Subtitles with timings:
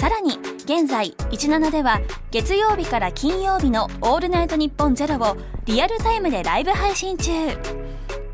[0.00, 7.30] さらに現在17では月曜日から金曜日の「オールナイトニッポンゼロをリアルタイムでライブ配信中。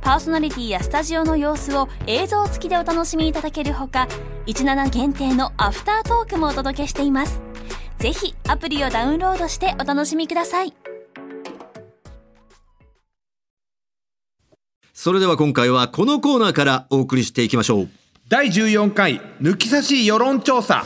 [0.00, 4.06] パーソナリティやスタジオの様子を映像付きでお楽しみいただけるほか
[4.46, 7.40] 17限定のアフタートークもお届けしています。
[7.98, 10.72] ぜひアプリをダウンロードしてお楽しみください。
[14.92, 17.88] それでは今回はこのコーナーからお送りしていきましょう。
[18.28, 20.84] 第14回抜き差し世論調査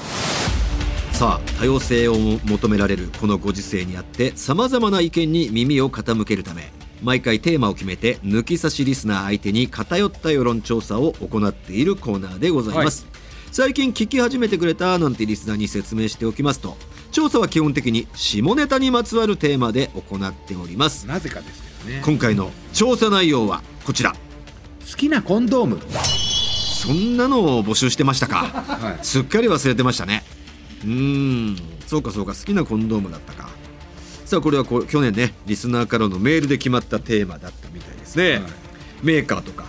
[1.21, 13.07] さあ多様性を求められるこのご時世にあってさまざまな意見に耳を傾けるため毎回テーマを決めて抜き差しリスナー相手に偏った世論調査を行っているコーナーでございます、
[13.53, 16.79] 最近聞き始めてくれたなんてリスナーに説明しておきますと
[17.13, 21.07] 調査は基本的に下ネタにまつわるテーマで行っております。
[21.07, 22.03] なぜかですけどね。
[22.03, 24.13] 今回の調査内容はこちら。
[24.13, 25.79] 好きなコンドーム
[26.83, 28.37] そんなのを募集してましたか。
[28.47, 29.05] はい。
[29.05, 30.25] すっかり忘れてましたね
[30.85, 31.57] うーん。
[31.87, 33.49] そうかそうか好きなコンドームだったか。
[34.25, 38.43] さあこれはこう去年ねリスナーからのメールで決まったテーマだったみたいですね、はい。
[39.03, 39.65] メーカーとか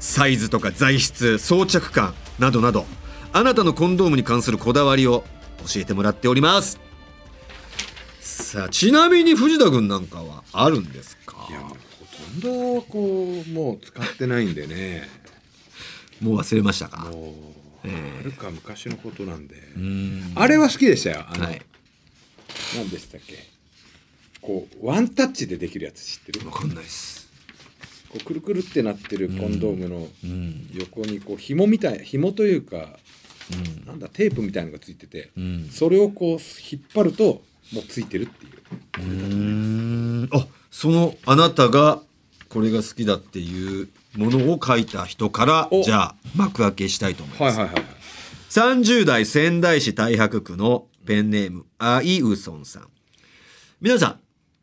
[0.00, 2.86] サイズとか材質装着感などなど
[3.34, 5.24] あなたのコンドームに関するこだわりを
[5.70, 6.80] 教えてもらっております。
[8.20, 11.46] さあちなみに藤田君なんかはあるんですか？
[11.50, 11.76] いやほ
[12.40, 15.06] とんどこうもう使ってないんでね。
[16.22, 17.04] もう忘れましたか？
[17.10, 19.56] もう、ええはるか昔のことなんで、
[20.34, 21.24] あれは好きでしたよ。
[21.28, 21.62] あの、はい。
[22.76, 23.34] 何でしたっけ？
[24.40, 26.46] こうワンタッチでできるやつ知ってる？
[26.46, 27.28] わかんないです。
[28.08, 30.68] こうくるくるってなってるコンドームのうん。
[30.72, 32.98] 横にこう紐みたい紐というか
[33.86, 35.68] なんだテープみたいのがついてて、うん。
[35.70, 40.24] それをこう引っ張るともうついてるっていう。
[40.24, 42.02] うあそのあなたが
[42.48, 45.82] これが好きだっていうものを書いた人からお。
[45.82, 47.84] じゃあ幕開けしたいと思います、はいはいはい
[48.48, 52.88] 30代仙台市太白区のペンネームあいうそんさん。
[53.82, 54.20] 皆さん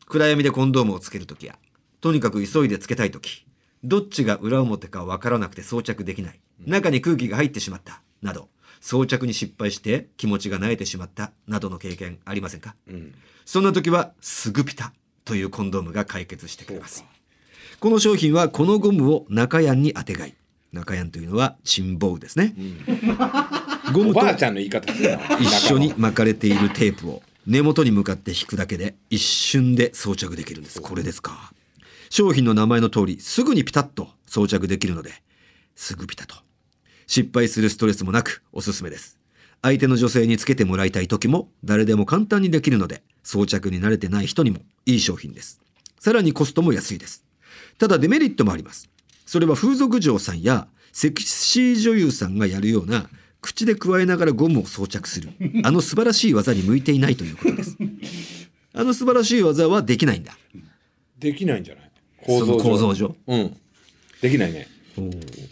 [0.07, 1.55] 暗闇でコンドームをつけるときや
[2.01, 3.45] とにかく急いでつけたいとき
[3.83, 6.39] どっちが裏表かわからなくて装着できない。
[6.65, 8.49] 中に空気が入ってしまったなど
[8.81, 12.75] 装着に失敗して気持ちが萎えてしまったなどの経験ありませんか？
[12.87, 13.13] うん。
[13.45, 14.93] そんな時はスグピタ
[15.25, 17.05] というコンドームが解決してくれます
[17.79, 20.33] この商品はこのゴムを中やんにあてがい
[20.71, 22.53] 中やんというのはチンボウですね、
[23.93, 25.37] ゴムとおばあちゃんの言い方するな。
[25.39, 30.81] 一緒に巻かれているテープを根元に向かって引くだけで一瞬で装着できるんです。
[30.81, 31.53] これですか。
[32.09, 35.11] 商品の名前の通りすぐにピタッと装着できるので
[35.75, 36.35] すぐピタと。
[37.07, 39.17] 失敗するストレスもなくおすすめです。
[39.61, 45.61] 相手の女性につけてもらいたい時も誰でも簡単にできるので装着に慣れてない人にもいい商品です。
[45.99, 47.24] さらにコストも安いです
[47.77, 48.89] ただデメリットもあります。
[49.25, 53.09] それは風俗嬢さんやセクシー女優さんがやるような
[53.41, 55.29] 口で加えながらゴムを装着する。
[55.63, 57.77] あの素晴らしい技に向いていないということです。
[58.73, 60.37] あの素晴らしい技はできないんだ。
[61.19, 61.91] できないんじゃない？
[62.25, 63.15] その構造上？
[63.27, 63.57] うん。
[64.21, 64.67] できないね。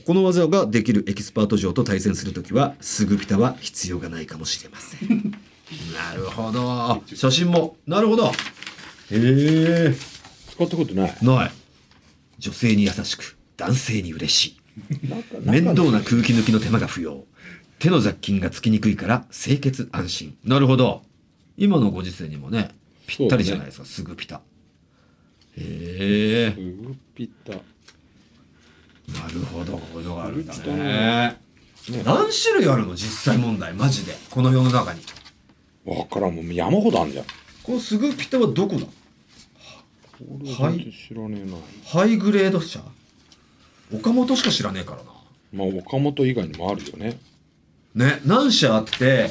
[0.05, 5.31] この技ができるエキスパート嬢と対戦するときはすぐピタは必要がないかもしれません。
[5.93, 7.03] なるほど。
[7.13, 7.75] 写真も。
[7.85, 8.27] なるほど。
[8.27, 8.31] へ
[9.11, 9.95] え
[10.51, 11.17] 使ったことない。
[11.21, 11.51] ない
[12.43, 14.59] 女性に優しく男性に嬉しい。
[15.45, 17.23] 面倒な空気抜きの手間が不要。
[17.79, 20.37] 手の雑菌がつきにくいから清潔安心。
[20.43, 21.03] なるほど。
[21.55, 22.75] 今のご時世にもね
[23.07, 24.41] ぴったりじゃないですか、すぐピタ。
[25.57, 26.61] へえ。
[26.61, 27.59] うぐぴたな
[29.33, 29.77] るほど。
[29.77, 31.37] こういうのがあるんだね
[32.03, 32.95] 何種類あるの？
[32.95, 33.73] 実際問題。
[33.73, 34.17] マジで。
[34.29, 35.01] この世の中に。
[35.85, 36.35] わからん。
[36.35, 37.25] もう山ほどあんじゃん。
[37.63, 38.85] このすぐピタはどこだ？
[40.59, 41.57] はい俺知らねえな。
[41.85, 42.79] ハイグレード社？
[43.93, 45.11] 岡本しか知らねえからな。
[45.53, 47.19] まあ岡本以外にもあるよね。
[47.93, 49.29] ね何社あって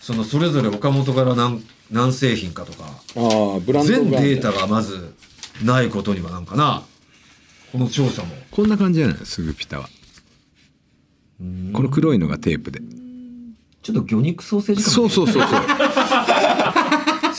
[0.00, 5.14] そのそれぞれ岡本から何何製品かとかああブランドが全データがまず
[5.64, 6.84] ないことにはなんかな。
[7.72, 8.28] この調査も。
[8.50, 9.16] こんな感じじゃない？
[9.26, 9.88] すぐピタは。
[11.72, 12.80] この黒いのがテープで。
[13.82, 15.62] ちょっと魚肉ソーセージそうそうそうそう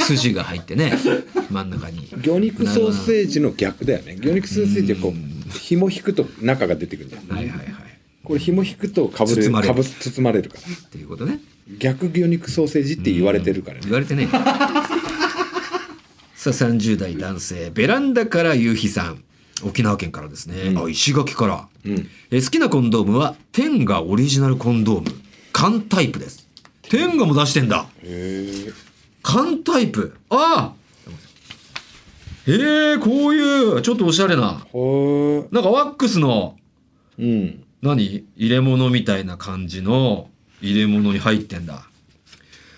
[0.07, 0.93] 筋が入ってね
[1.49, 2.07] 真ん中に。
[2.23, 4.15] 魚肉ソーセージの逆だよね。
[4.15, 7.67] 魚肉ソーセージはこう紐引くと中が出てくるじゃんはいはいはい。
[8.23, 9.73] これ紐引くとかぶれ包まれる。
[9.73, 10.61] かぶ包まれるから。
[10.61, 11.39] っていうことね。
[11.79, 13.81] 逆魚肉ソーセージって言われてるからね。
[13.83, 14.27] 言われてね。
[16.35, 19.23] さ さあ30代男性ベランダから夕日さん。
[19.63, 22.07] 沖縄県からですね、あ石垣から、うん。
[22.29, 25.15] え好きなコンドームはテンガオリジナルコンドーム。
[25.51, 26.47] 缶タイプです。
[26.83, 27.87] テンガも出してんだ。
[28.03, 28.86] へえ
[29.27, 30.15] 缶タイプ。
[30.29, 30.73] ああ。
[32.49, 33.81] へえこういう。
[33.81, 34.41] ちょっとおしゃれな。
[34.41, 34.69] なんか
[35.69, 36.55] ワックスの。
[37.19, 37.61] うん。
[37.81, 38.25] 何？
[38.37, 40.29] 入れ物みたいな感じの。
[40.61, 41.89] 入れ物に入ってんだ。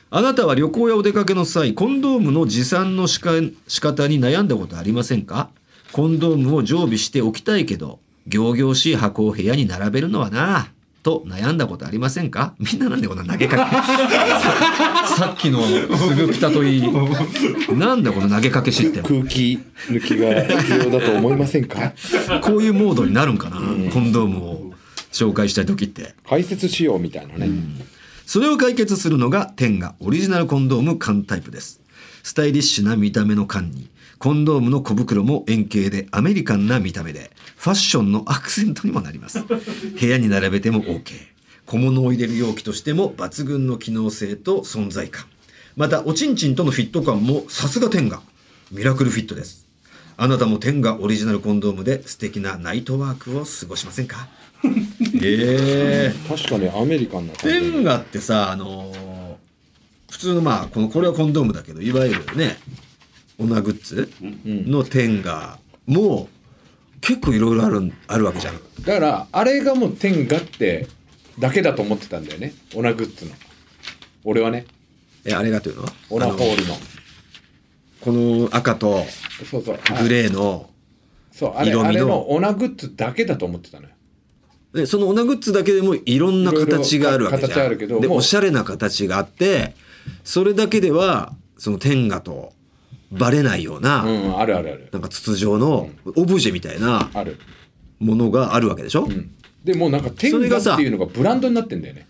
[0.09, 3.33] あなたは旅行やお出かけの際コンドームの持参のしか
[3.67, 5.51] 仕方に悩んだことありませんか？
[5.91, 12.53] コンドームを常備しておきたいけど仰々しい箱を部屋に並べるのはなと悩んだことありませんか？
[12.59, 13.75] みんななんでこんな投げかけ？
[13.75, 16.91] さ さっきのすぐピタといい。
[17.73, 21.93] なんだこの投げかけシステム空気抜きが必要だと思いませんか？
[22.41, 23.57] こういうモードになるんかな、
[23.91, 24.73] コンドームを
[25.11, 26.15] 紹介したい時って。
[26.25, 27.49] 排泄しようみたいなね、
[28.25, 31.79] それを解決するのがテンガオリジナルコンドーム缶タイプです。
[32.23, 39.39] スタイリッシュな見た目の缶に、コンドームの小袋も円形でアメリカンな見た目で、ファッションのアクセントにもなります。
[39.47, 41.03] 部屋に並べても OK。
[41.65, 45.25] 小物を入れる容器としても抜群の機能性と存在感。
[45.77, 48.21] また、おちんちんとのフィット感もさすがテンガ。
[48.71, 49.65] ミラクルフィットです。
[50.17, 54.27] あなたもテンガオリジナルコンドームで素敵なナイトワークを過ごしませんか？
[55.23, 59.19] ええ確かにアメリカンな感じテンガってさあのー
[60.11, 62.57] 普通のまあこのこれはコンドームだけどいわゆるね
[63.39, 64.09] オナグッズ
[64.43, 65.57] のテンガ
[65.87, 66.27] も
[67.01, 68.59] 結構いろいろあるあるわけじゃん。
[68.83, 70.87] だからあれがもう天下って
[71.39, 72.53] だけだと思ってたんだよね。
[72.75, 73.31] オナグッズの。
[74.25, 74.65] 俺はね。
[75.25, 75.83] えあれがというの？
[75.83, 76.75] はオナホールの。
[78.01, 79.05] この赤と
[80.01, 80.69] グレーの
[81.31, 82.03] そうあれ色味の。
[82.03, 83.89] あれのオナグッズだけだと思ってたのよ。
[84.73, 88.01] でそのオナグッズだけでもいろんな形があるわけじゃん。
[88.01, 89.75] でおしゃれな形があって
[90.25, 92.53] それだけではそのテンガと
[93.11, 94.89] バレないような、うんあるあるある。
[94.91, 97.39] なんか筒状のオブジェみたいなある、
[97.99, 99.31] ものがあるわけでしょ、うん、
[99.63, 102.07] でもうなんか天下っていうのがブランドになってんだよね。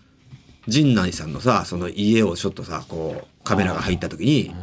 [0.68, 4.54] 陣内さんのさその家をちょっとさこうカメラが入った時に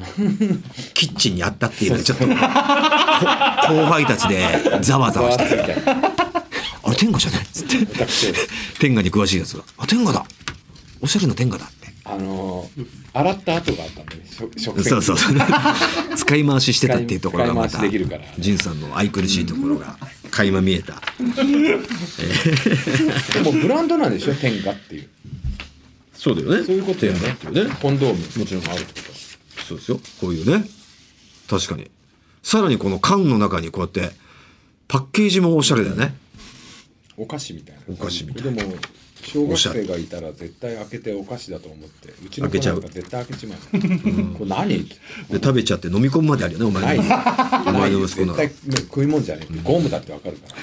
[0.94, 4.40] キッチンにあったっていうのでちょっとこ後輩たちで
[4.81, 6.13] ざわざわしてみたいな
[6.83, 8.06] 「あれ天下じゃない?」っつって。
[8.06, 8.33] 私。
[8.80, 10.24] 天下に詳しいやつが「あ天下だ。
[11.01, 11.69] おしゃれな天下だ」。
[12.09, 14.89] あのー洗った跡があったんだね食食洗機。
[14.89, 15.38] そうそうそう。
[16.15, 18.24] 使い回ししてたっていうところがまた使い回しできるから。
[18.38, 19.98] 仁さんの愛くるしいところが
[20.30, 21.01] 垣間見えた。
[23.33, 25.09] でもブランドなんでしょ天下っていう。
[26.13, 26.65] そうだよね。
[26.65, 27.19] そういうことよね。
[27.19, 27.75] 天下っていうね。
[27.81, 29.07] コンドームもちろんあるってこ
[29.68, 30.00] そうですよ。
[30.21, 30.63] こういうね。
[31.50, 31.89] 確かに。
[32.44, 34.15] さらにこの缶の中にこうやって
[34.88, 36.15] パッケージもおしゃれだよね。
[37.15, 38.51] とお菓子みたいなお菓子みたいな。
[38.51, 38.75] でも
[39.24, 43.60] 小学生がいたら絶対開けてお菓子だと思ってうちの子なか絶対開けちまう。
[44.38, 44.88] これ何？
[44.88, 44.96] で
[45.34, 46.98] 食べちゃって飲み込むまであるよねお前。
[46.98, 47.06] のお
[47.74, 49.60] 前の息子なら絶対食い物じゃねえ。
[49.64, 50.56] ゴムだってわかるから。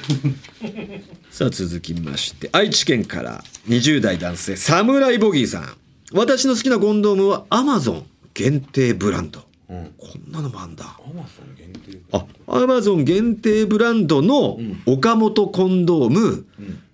[1.30, 5.76] さあ続きまして愛知県から20代男性サムライボギーさん。
[6.12, 10.84] 私の好きなコンドームはアマゾン限定ブランド、うんこんなのもあんだ。
[10.84, 16.46] アマゾン限定あアマゾン限定ブランドの岡本コンドーム、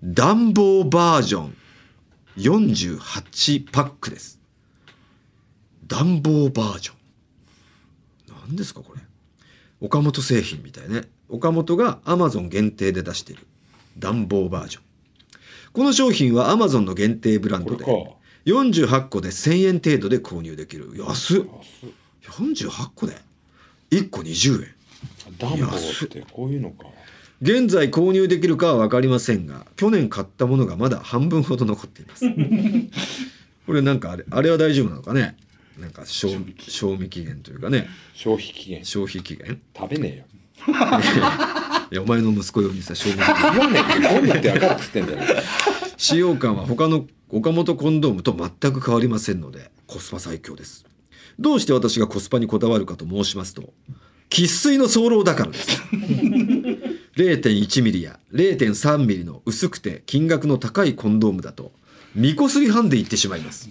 [0.03, 1.55] 暖房バージョン
[2.37, 4.39] 48パックです。
[5.87, 6.95] 暖房バージョン。
[8.47, 9.01] 何ですかこれ。
[9.81, 11.01] 岡本製品みたいね。
[11.27, 13.47] 岡本がアマゾン限定で出している
[13.97, 14.83] 暖房バージョン。
[15.73, 20.91] この商品はアマゾンの限定ブランドでこ48個で1000円程度で購入できる。
[20.97, 21.43] 安っ
[22.23, 23.15] 48個で
[23.91, 24.75] 1個20円。
[25.37, 25.65] 暖房
[26.05, 26.85] ってこういうのか。
[27.41, 32.25] 現在購入できるかは分かりませんが去年買ったものがまだ半分ほど残っています。
[33.65, 35.35] これなんかあれあれは大丈夫なのかね？
[35.79, 37.87] なんか賞賞味期限というかね。
[38.13, 38.85] 消費期限。
[38.85, 39.59] 消費期限？
[39.75, 40.25] 食べねえよ。
[41.91, 43.51] いやお前の息子用にさ賞味期限。
[43.51, 45.41] 言わねえってゴムってわかるっつってんだよ。
[45.97, 50.85] 使用感は他の岡本コンドームと全く変わりませんのでコスパ最強です
[51.41, 53.73] どうして私がコスパにこだわるかと申しますと
[54.29, 55.81] 生粋の早漏だからです。
[57.15, 61.71] 0.1ミリや0.3ミリの薄くて金額の高いコンドームだと
[62.15, 63.69] 見こすりハンでいってしまいます。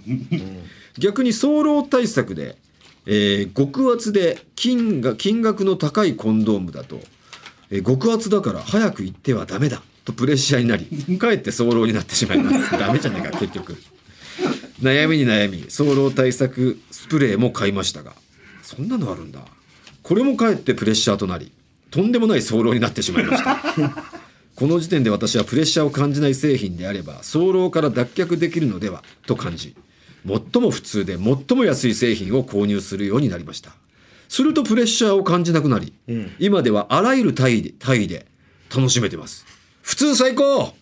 [0.99, 2.59] 逆に早漏対策で、
[3.07, 7.01] えー極厚で金が金額の高いコンドームだと、
[7.71, 12.73] えー極厚だから早く行ってはダメだとプレッシャーになりかえって早漏になってしまいます。
[12.79, 13.77] ダメじゃねえか結局。
[14.83, 18.13] 悩みに悩み早漏対策スプレーも買いましたが
[18.63, 19.41] そんなのあるんだ。
[20.03, 21.53] これもかえってプレッシャーとなり
[21.91, 23.61] とんでもない早漏になってしまいました。
[24.55, 29.75] この時点で私はプレッシャーを感じない製品であれば早漏から脱却できるのではと感じ
[30.27, 33.73] 最も普通で最も安い製品を購入するようになりました。
[34.29, 36.33] するとプレッシャーを感じなくなり、うん。
[36.39, 38.27] 今ではあらゆる体位で体位で
[38.75, 39.45] 楽しめてます。
[39.83, 40.75] 普通最高！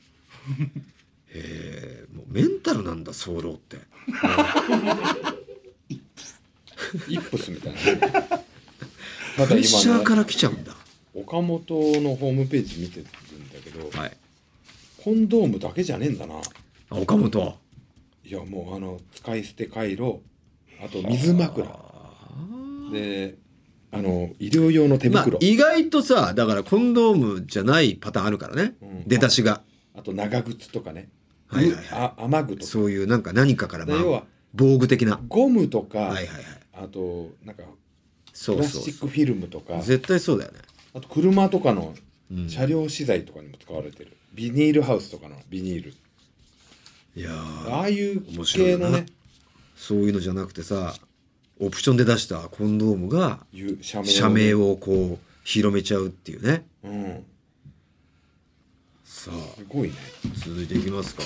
[1.32, 3.78] へえもうメンタルなんだ早漏って
[7.08, 7.78] イップスみたいな。
[8.10, 10.74] ただプレッシャーから来ちゃうんだ。
[11.14, 13.06] 岡本のホームページ見てるん
[13.50, 14.16] だけど、はい。
[15.02, 16.36] コンドームだけじゃねえんだな。
[16.90, 17.58] あ岡本
[18.24, 20.20] いやもうあの使い捨て回路
[20.82, 21.66] あと水枕。
[22.92, 23.36] で
[23.90, 29.04] あの医療用の手まあ袋、意外とさだからコンドームじゃないパターンあるからね、うん。
[29.06, 29.62] 出だしが。
[29.94, 31.08] あと長靴とかね、
[31.48, 31.86] はいはいはい。
[31.90, 32.66] あ雨具とか。
[32.66, 34.24] そういうなんか何かからまあ要は
[34.54, 35.20] 防具的な。
[35.28, 36.26] ゴムとか、はいはいはい。
[36.74, 37.64] あとなんか
[38.32, 39.80] そうそうプラスチックフィルムとか。
[39.82, 40.58] 絶対そうだよね。
[40.94, 41.94] あと車とかの
[42.30, 42.48] うん。
[42.48, 45.94] 車両資材とかにも使われてる、ビニールハウスとかのビニール。
[47.16, 49.06] いやーああいう系のね。
[49.74, 50.94] そういうのじゃなくてさ
[51.60, 53.46] オプションで出したコンドームが
[53.82, 56.66] 社名をこう広めちゃうっていうね。
[56.84, 57.24] うん
[59.18, 59.94] さあすごいね。
[60.46, 61.22] 続いていきますか、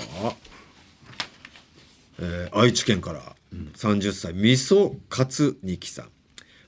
[2.19, 3.37] えー愛知県から。
[3.75, 4.33] 30歳。
[4.33, 6.09] 味噌カツニキさん。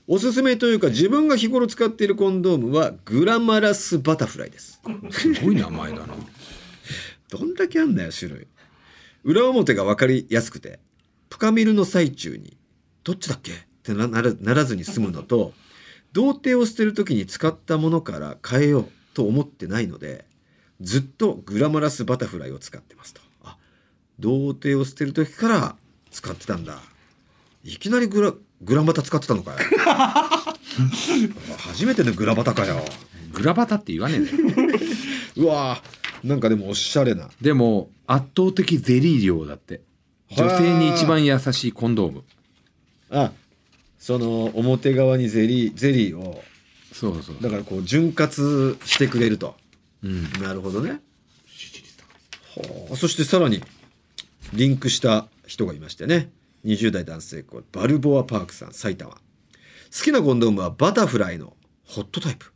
[0.07, 4.79] おすすめというか自分が日頃使っているコンドームはグラマラスバタフライです。
[5.09, 6.13] すごい名前だな。
[7.29, 8.47] どんだけあんだよ種類。
[9.23, 10.79] 裏表が分かりやすくて
[11.29, 12.55] プカミルの最中に
[13.03, 13.51] どっちだっけ？
[13.51, 15.53] ってなならならずに済むのと
[16.13, 20.25] 童貞を捨てる時に使ったものから変えようと思ってないので
[20.81, 23.21] ずっとグラマラスバタフライを使ってますと。
[23.43, 23.57] あ
[24.19, 25.75] 童貞を捨てる時から
[26.11, 26.79] 使ってたんだ。
[27.63, 29.57] いきなりグラグラバタ使ってたのかよ。
[31.57, 32.83] 初めてのグラバタかよ。
[33.33, 34.37] グラバタって言わねえんだよ。
[35.37, 37.29] うわーなんかでもおしゃれな。
[37.41, 39.81] でも圧倒的ゼリー量だって。
[40.35, 42.23] 女性に一番優しいコンドーム。
[43.11, 43.31] あ
[43.99, 46.43] その表側にゼリーゼリーを。
[46.91, 47.35] そうそう。
[47.41, 48.31] だからこう潤滑
[48.85, 49.55] してくれると
[50.05, 50.43] うん。
[50.43, 51.01] なるほどね。
[52.55, 52.95] はあ。
[52.95, 53.61] そしてさらに
[54.53, 56.29] リンクした人がいましてね。
[56.65, 59.11] 20代男性これバルボアパークさん埼玉。
[59.11, 59.17] 好
[60.03, 61.53] きなコンドームはバタフライの
[61.85, 62.51] ホットタイプ。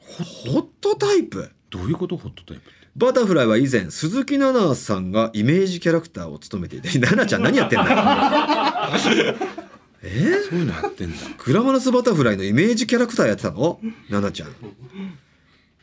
[0.00, 1.50] ホットタイプ？
[1.70, 2.16] どういうこと？
[2.16, 2.62] ホットタイプ
[2.96, 9.36] バタフライは以前鈴木奈々さんがイメージキャラクターを務めていて 奈々ちゃん何やってんだよ。
[10.02, 10.40] え？
[10.48, 11.16] そういうのやってんだ。
[11.44, 13.80] グラマラスバタフライのイメージキャラクターやってたの？
[14.10, 14.50] 奈々ちゃん。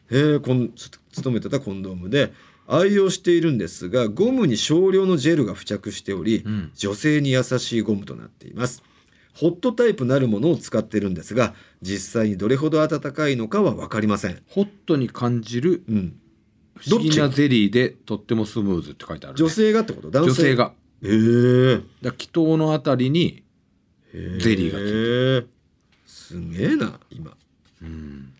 [0.09, 2.33] えー、こんつ勤めてたコンドームで
[2.67, 6.71] 愛用しているんですがゴムに少量のジェルが付着しており、うん。
[6.75, 8.83] 女性に優しいゴムとなっています。
[9.33, 16.15] ホットタイプなるものを使ってるんですが実際にどれほど暖かいのかは分かりません、ホットに感じるうん、
[16.75, 20.09] 不思議なゼリーでとってもスムーズって書いてある、ね、女性がってこと？
[20.09, 20.29] 男性？
[20.29, 20.71] 女性が。
[21.01, 23.43] えー、だから祈祷のあたりに
[24.13, 24.19] ゼ
[24.55, 25.49] リーがついてる。
[26.07, 27.35] すげえな今。
[27.81, 28.31] うん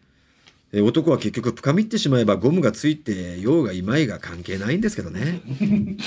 [0.76, 5.20] えー男は結局深みってしまえばゴムがついてようがいまいが関係ないんですけどね。
[5.22, 6.02] なるほ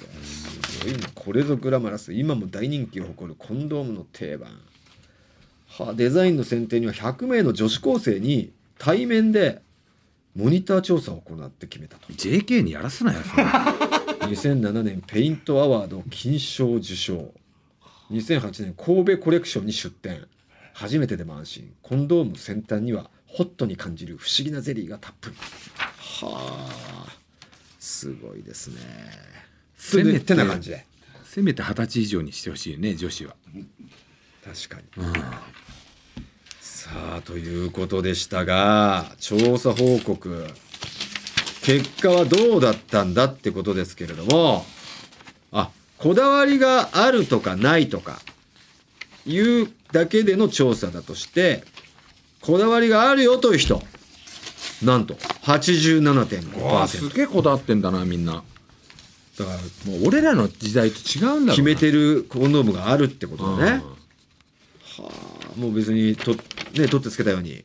[0.00, 0.24] ど。
[0.24, 1.08] すごいな。
[1.14, 2.12] これぞグラマラス。
[2.12, 4.50] 今も大人気を誇るコンドームの定番。
[5.68, 9.62] はあデザインの選定には100名の女子高生に対面で
[10.34, 12.12] モニター調査を行って決めたと。
[12.12, 13.44] JK にやらすなよそれ。
[14.26, 17.32] 2007年ペイントアワード金賞受賞。
[18.10, 20.26] 2008年神戸コレクションに出展
[20.72, 21.74] 初めてでも安心。
[21.82, 25.36] コンドーム先端にはホットに感じる不思議なゼリーがたっぷり。
[25.96, 27.16] はあ
[27.80, 28.76] すごいですね。
[29.76, 30.86] せめてな感じで。
[31.24, 33.34] せめて二十歳以上にしてほしいね女子は、
[34.44, 35.04] 確かに。
[35.04, 35.12] うん、
[36.60, 40.46] さあということでしたが調査報告。
[41.62, 44.66] 結果はどうだったんだってことですけれども。
[45.52, 48.20] あこだわりがあるとかないとか
[49.26, 51.64] いうだけでの調査だとして
[52.40, 53.82] こだわりがあるよという人
[54.82, 55.20] なんとわ
[55.54, 55.62] あ
[56.88, 58.42] す87.5%げえこだわってんだなみんな。
[59.38, 59.56] だから
[59.90, 61.52] もう俺らの時代と違うんだろうな。
[61.52, 63.58] 決めてるコンドームがあるってことうん。
[63.58, 63.70] だね、
[64.98, 65.10] は
[65.56, 66.38] あもう別にと、ね、
[66.88, 67.64] 取ってつけたように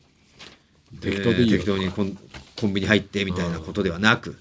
[1.00, 2.16] 適当で適当にコン
[2.58, 4.38] コンビニ入ってみたいなことではなく、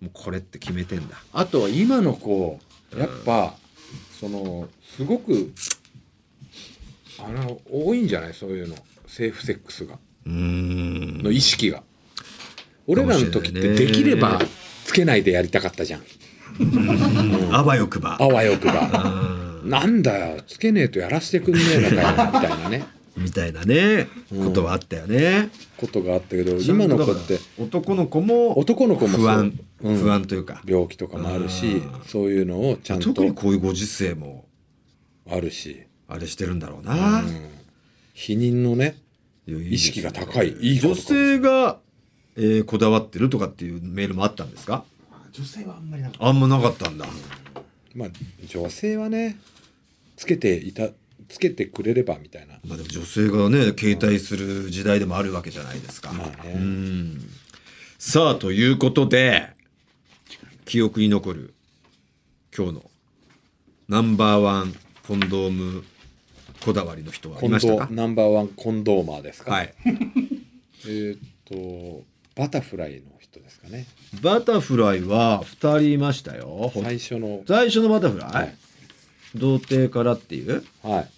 [0.00, 1.16] もうこれって決めてんだ。
[1.32, 2.60] あとは今の子
[2.96, 3.54] やっぱ、
[4.20, 5.52] そのすごく
[7.24, 8.34] あの多いんじゃない？
[8.34, 8.76] そういうの。
[9.06, 9.98] セーフセックスが。
[10.26, 11.22] うーん。
[11.22, 11.82] の意識が。
[12.86, 14.40] 俺らの時ってできれば
[14.84, 16.02] つけないでやりたかったじゃん。
[17.52, 18.16] あわよくば。
[18.20, 19.60] あわよくば。
[19.62, 19.70] うん。
[19.70, 20.42] なんだよ。
[20.46, 22.86] つけねえとやらせてくんねえのかよみたいなね。
[23.16, 24.08] みたいなね。
[24.30, 29.96] ことはあったよね、ことがあったけど今の子って男の子も男の子も不安、うん。
[29.98, 30.62] 不安というか。
[30.64, 31.90] 病気とかもあるしうん。
[32.06, 33.12] そういうのをちゃんと。
[33.12, 34.46] 特にこういうご時世も。
[35.28, 37.22] あるしあれしてるんだろうな、
[38.12, 38.98] 否認のね
[39.46, 41.78] 意識が高いいい女性が、
[42.36, 44.84] えーこだわってるとかっていうメールもあったんですか？
[45.32, 47.06] 女性はあんまりなあんまなかったんだ。
[47.94, 48.08] まあ
[48.46, 49.38] 女性はね
[50.16, 50.88] つけていた
[51.28, 52.54] つけてくれればみたいな。
[52.66, 56.54] まあでも女性がね携帯する時代でもあるわけじゃないですか、まあね。
[56.54, 57.20] うん。
[57.98, 59.50] さあということで
[60.64, 61.54] 記憶に残る
[62.56, 62.90] 今日の
[63.88, 64.74] ナンバーワン
[65.06, 65.84] コンドーム
[66.64, 67.88] こだわりの人はいましたか？
[67.90, 69.74] ナンバーワンコンドーマーですか、はい。
[70.86, 72.04] えーっと
[72.36, 73.86] バタフライの人ですかね？
[74.22, 76.70] バタフライは2人いましたよ。
[76.74, 77.42] 最初の。
[77.46, 78.54] 最初のバタフライ、はい。
[79.34, 80.64] 童貞からっていう？
[80.82, 81.08] はい。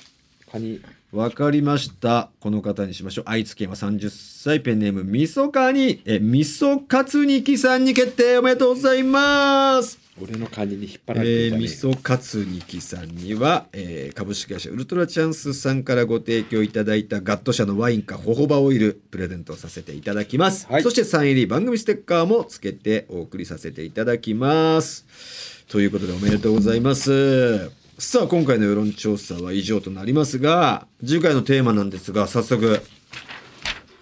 [0.51, 0.81] カニ。
[1.13, 2.31] わかりました。
[2.41, 3.25] この方にしましょう。
[3.29, 9.99] 愛知県は30歳、ペンネーム、みそかに、え、みそかつにきさんに決定おめでとうございます。
[10.21, 20.83] 俺のカニに引っ張られてえー、るじゃねみそかつにきさんには、えー株式会社ウルトラチャンスさんからご提供いただいたガット社のワインかホホバオイルプレゼントさせていただきます、はい。
[20.83, 25.07] そしてサイン入り番組ステッカーもつけてお送りさせていただきます。
[25.69, 27.71] ということでおめでとうございます。
[27.99, 32.83] さあ今回の世論調査は以上となりますが次回のテーマなんですが早速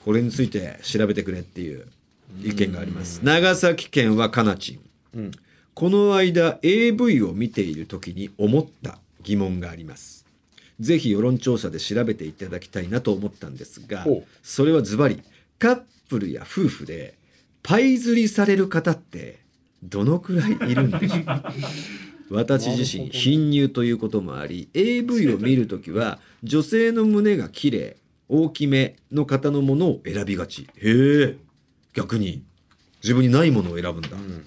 [0.04, 1.86] これについて調べてくれっていう
[2.42, 3.20] 意見があります。
[3.22, 4.80] 長崎県はかなちん。
[5.14, 5.30] うん
[5.74, 10.26] この間 AV を見ている時に思った疑問があります。
[10.80, 14.06] ぜひ世論調査で調べていただきたいなと思ったんですが
[14.42, 15.22] それはズバリ
[15.58, 17.12] カップルや夫婦で
[17.62, 19.40] パイ釣りされる方って
[19.82, 21.24] どのくらいいるんでしょう？
[22.34, 27.96] 私自身貧乳ということもあり AV を見るときは女性の胸が綺麗
[28.28, 30.62] 大きめの方のものを選びがち。
[30.62, 31.36] へえ。
[31.92, 32.42] 逆に
[33.02, 34.44] 自分にないものを選ぶんだ、うん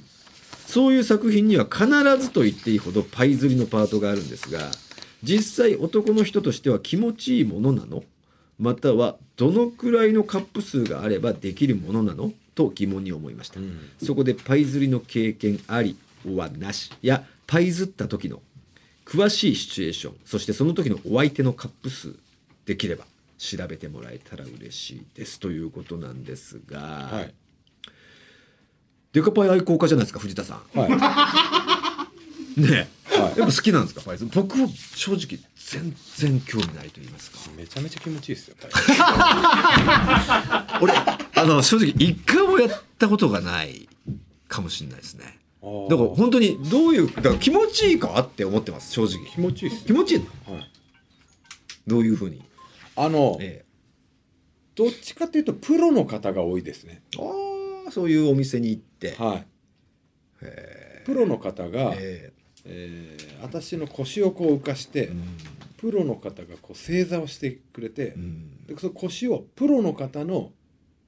[0.74, 1.86] そういう作品には必
[2.18, 4.72] ずと言っていいほどパイ釣りのパートがあるんですが
[5.22, 8.04] 実際男の人としては気持ちいいものなの？
[8.58, 12.32] またはどのくらいのカップ数があればできるものなの？
[12.56, 13.88] と疑問に思いました、うん。
[14.02, 15.96] そこでパイ釣りの経験あり
[16.26, 18.42] はなしやパイ釣った時の
[19.06, 22.16] 詳しいシチュエーションそしてその時のお相手のカップ数
[22.66, 23.06] できれば
[23.38, 25.40] 調べてもらえたら嬉しいです。
[25.40, 27.34] ということなんですが、はい
[29.14, 30.80] デカパイ愛好家じゃないですか藤田さん。
[30.80, 30.90] はい。
[32.62, 33.40] ねえ、はい。
[33.40, 34.26] やっぱ好きなんですかパイズ。
[34.26, 37.38] 僕は正直全然興味ないと言いますか。
[37.56, 38.56] めちゃめちゃ気持ちいいですよ
[40.82, 43.88] 俺あの正直一回もやったことがない
[44.48, 45.40] かもしれないですね。
[45.90, 49.26] だから本当にどういうだから気持ちいいかって思ってます正直。
[49.32, 50.56] 気持ちいいです気持ちいいの？
[50.56, 50.70] はい。
[51.88, 52.42] どういうふうに、
[52.96, 53.64] あのえ
[54.76, 57.02] どっちかというとプロの方が多いですね。
[57.16, 57.22] え、あ
[57.88, 59.46] あそういうお店に行って、はい。
[60.42, 62.32] へプロの方が、え
[62.66, 63.18] え。
[63.20, 65.24] ー私の腰をこう浮かして、えうん。
[65.78, 68.66] プロの方がこう正座をしてくれて、うん。
[68.66, 70.52] でその腰をプロの方の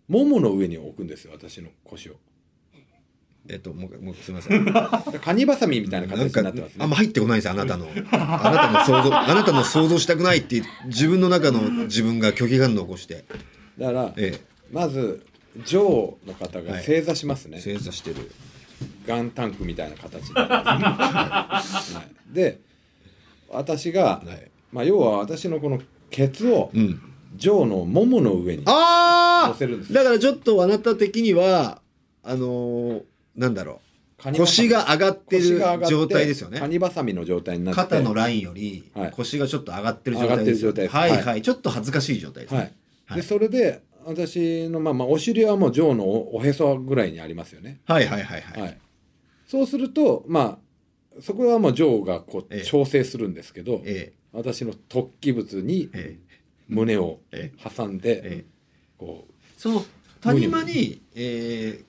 [0.07, 2.15] ももの上に置くんですよ私の腰を。
[3.47, 4.65] えっともうもうすみません。
[4.65, 4.71] で
[5.19, 6.75] カニバサミみたいな形になってますね。
[6.79, 7.88] あんま入ってこないですあなたの。
[8.11, 13.25] あなたの想像 あなたの想像したくないって自分の中の自分が拒否反応を起こして。
[13.77, 14.39] だから、え。
[14.71, 15.25] まず
[15.65, 18.31] 女王の方が正座しますね、え正座してる。
[19.07, 21.63] ガンタンクみたいな形で、は
[22.31, 22.33] い。
[22.33, 22.59] で
[23.49, 24.51] 私が、はい。
[24.71, 27.01] まあ、要は私のこのケツをうん。
[27.37, 29.93] 女王のももの上にあ乗せるんです。
[29.93, 31.81] だからちょっとあなた的には
[32.23, 33.03] あのー
[33.35, 33.81] なんだろ
[34.17, 34.23] う。
[34.23, 34.69] カニバサミ。
[34.69, 36.59] 腰が上がってる腰が上がって状態ですよね。
[36.59, 37.81] カニバサミの状態になって。
[37.81, 39.11] 肩のラインよりはい。
[39.11, 41.27] 腰がちょっと上がってる状態ですよ上がってる状はい態です。
[41.27, 43.21] はいちょっと恥ずかしい状態ですはいね、はい。
[43.21, 48.61] でそれで私のまあまあお尻はもう女王のおおへそぐらいにありますよね、はいはいはいはい。
[48.61, 48.77] はい、
[49.47, 50.59] そうするとま
[51.17, 56.25] あそこはもう女王がこええう調整するんですけど、え私の突起物にええ。
[56.67, 58.21] 胸をえ挟んで、ええ。
[58.23, 58.45] え
[58.97, 59.85] こうその
[60.21, 61.83] 谷間にえ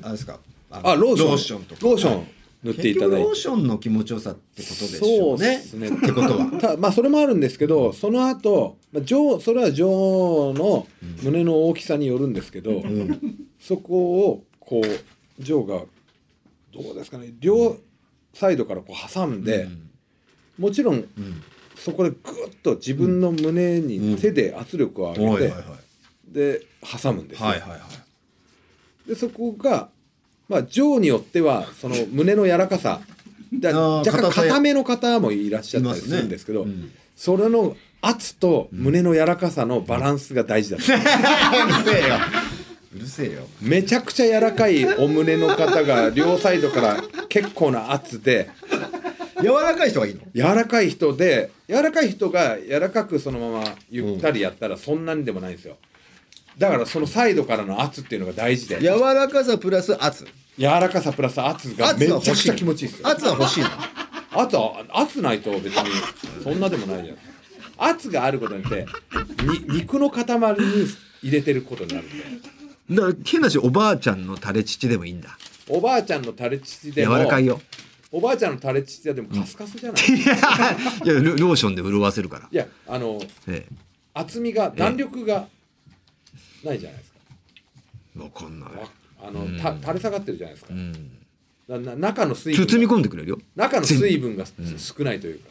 [0.00, 0.38] ー、あれですか
[0.70, 1.28] あローション。
[1.28, 1.80] ローションとか。
[1.82, 2.26] ローション
[2.62, 3.24] 塗っていただいて。
[3.24, 5.38] ローションの気持ちよさってことでしょうね。
[5.38, 5.88] そうですね。
[5.88, 6.46] ってことは。
[6.60, 10.86] たまあそれもあるんですけどその後、まあ女王それは女王の
[11.22, 13.48] 胸の大きさによるんですけど、うん。
[13.60, 15.82] そこをこう女王が
[16.72, 17.32] どうですかね。
[17.40, 17.76] 両
[18.34, 19.90] サイドからこう挟んで、うん。
[20.58, 21.42] もちろんうん。
[21.76, 25.54] そこでグッと自分の胸に手で圧力を上げて、
[26.28, 27.46] で挟むんですよ。
[27.46, 27.80] はいはいはい。
[29.08, 29.88] でそこが、
[30.50, 33.00] まあ、女王によってはその胸の柔らかさ
[34.04, 36.66] 若干硬めの方もいらっしゃったりするんですけど、
[37.16, 42.14] それの圧と胸の柔らかさのバランスが大事だと、 うるせえよ。
[42.96, 43.46] うるせえよ。
[43.60, 48.50] めちゃくちゃ柔らかいお胸の方が両サイドから結構な圧で
[49.42, 50.20] 柔らかい人がいいの？
[50.34, 55.76] 柔らかい人で柔らかい人が柔らかくそのままゆったりやったらそんなにでもないんですよ
[56.60, 60.26] だからそのサイドからの圧っていうのが大事で柔らかさプラス圧。
[60.58, 63.08] 柔らかさプラス圧がめちゃくちゃ気持ちいいですよ。
[63.08, 63.68] 圧は欲しいの。
[64.32, 65.90] 圧は圧ないと別に
[66.44, 67.16] そんなでもないじゃん。
[67.78, 68.86] 圧があることによって
[69.42, 70.86] に肉の塊に
[71.22, 72.24] 入れてることになるんで
[72.94, 75.38] だから変なしおばあちゃんのタレ乳でもいいんだ。
[75.66, 77.58] おばあちゃんのタレ乳で柔もらかいよ。
[78.12, 82.48] おばあちゃんのタレ乳でもカスカスじゃない、 いやいやロローションで潤わせるから。
[82.52, 83.64] いやあのえ。
[84.12, 85.46] 厚みが弾力が
[86.64, 87.18] ないじゃないですか。
[88.16, 88.70] えわかんない。
[88.70, 88.90] わ
[89.22, 91.10] あの、た垂れ下がってるじゃないですか,、うん。
[91.68, 93.38] なな中の水分包みが込んでくれるよ。
[93.54, 95.50] 中の水分が少ないというか、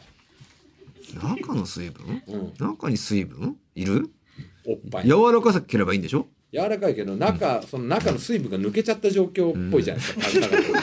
[1.22, 2.22] 中の水分？
[2.26, 3.56] うん、中に水分？
[3.74, 4.10] いる？
[4.66, 5.06] おっぱい。
[5.06, 6.26] 柔らかさければいいんでしょ？
[6.52, 10.58] 柔らかいけど中、その中の水分が抜けちゃった状況っぽいじゃないですか、垂れ下が。
[10.58, 10.74] ってる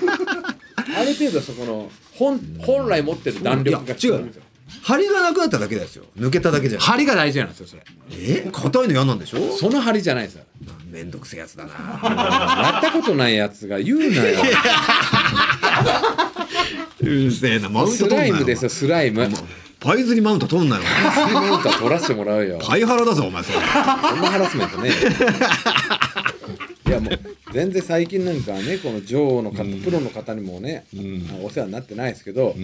[0.97, 4.15] ある程度そこの本本来持ってる弾力が違う。
[4.15, 4.43] うんですよ
[4.83, 6.05] 張りがなくなっただけですよ。
[6.17, 6.77] 抜けただけじゃ。
[6.77, 7.83] ん張りが大事なんですよそれ。
[8.11, 8.49] え？
[8.51, 9.55] 硬いの嫌なんでしょ？
[9.57, 10.43] その張りじゃないですよ。
[10.89, 11.71] めんどくせえやつだな。
[11.71, 14.39] やったことないやつが言うなよ。
[17.01, 17.69] うるせえな。
[17.69, 18.31] マウントス取んなよ。
[18.33, 19.29] ライムですよスライム。
[19.79, 20.81] パイズリマウント取んなよ。
[21.13, 22.59] スライムマウントは取らせてもらうよ。
[22.61, 23.59] パイハラだぞお前それ。
[23.59, 23.63] そん
[24.21, 24.91] なハラスメントね
[26.87, 27.19] いやもう
[27.53, 30.85] 全然最近なんかはねこの女王の方、プロの方にもね、
[31.43, 32.55] お世話になってないですけど、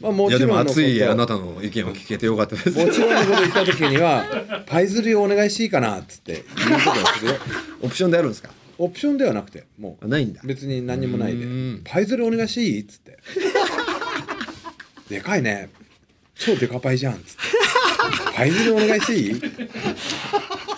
[0.00, 2.70] まあもちろん熱いあなたの意見を聞けてよかったです。
[2.70, 4.24] もちろんのこと言った時には
[4.66, 7.36] 「パイ釣りをお願いしていいかな」っつって言うことはするよ
[7.82, 8.50] オプションであるんですか？
[8.78, 10.40] オプションではなくてもうあないんだ。
[10.44, 11.44] 別に何にもないで。
[11.44, 13.18] うん「パイ釣りお願いしていい?」っつって
[15.10, 15.68] 「でかいね。
[16.36, 17.40] 超デカパイじゃん」っつって
[18.34, 19.40] 「パイ釣りお願いしていい?」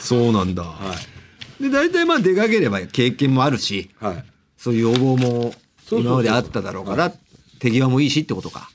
[0.00, 1.15] そうなんだ、はい
[1.61, 4.25] で大体まあ出かければ経験もあるしはい。
[4.59, 5.55] そういう要望も
[5.90, 7.12] 今まであっただろうから
[7.59, 8.71] 手際もいいしってことか。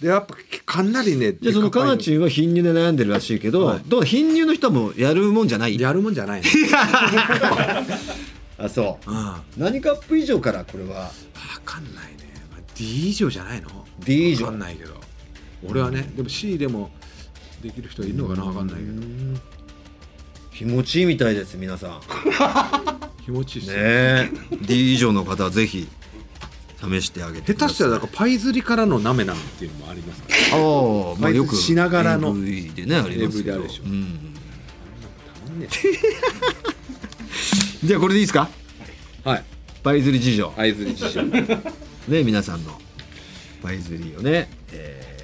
[0.00, 0.34] でやっぱ
[0.66, 3.82] かなりねじゃあそのデカパイかなちんは貧乳で悩んでるらしいけど、はい。
[3.86, 5.80] どうだ貧乳の人もやるもんじゃない？
[5.80, 6.48] やるもんじゃないね
[8.58, 9.10] あそう。
[9.10, 9.16] うん。
[9.16, 11.10] わ何カップ以上からこれは？
[11.64, 13.68] かんないね、まあ、D 以上じゃないの
[14.04, 14.46] ？D 以上。
[14.46, 14.94] わかんないけど。
[15.66, 16.90] 俺はねでも C でも
[17.62, 18.44] できる人いるのかな？
[18.44, 18.92] わかんないけど
[20.56, 22.00] 気持ちいいみたいです皆さん。
[23.24, 24.30] 気持ちいいっすねよえ。
[24.62, 25.88] D 以上の方はぜひ
[26.80, 30.34] 試してあげて下手したらだからパイ釣りからのなめなんていうのもありますから。
[30.56, 33.82] ああまあよくしながらの AV でねありますけ AV であどるでしょ。
[33.84, 34.34] う ん
[37.84, 38.48] じゃあこれでいいですか？
[39.24, 39.44] えはい。
[39.82, 40.52] パイ釣り事情。
[40.56, 41.22] パイ釣り事情。
[42.08, 42.78] ね皆さんの
[43.62, 45.14] パイ釣りをね、えー